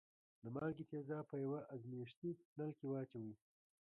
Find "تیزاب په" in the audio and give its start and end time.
0.91-1.35